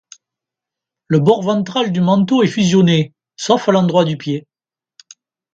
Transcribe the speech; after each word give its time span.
Le 1.09 1.19
bord 1.19 1.43
ventral 1.43 1.91
du 1.91 2.01
manteau 2.01 2.41
est 2.41 2.47
fusionné, 2.47 3.13
sauf 3.37 3.69
à 3.69 3.71
l'endroit 3.71 4.03
du 4.03 4.17
pied. 4.17 4.47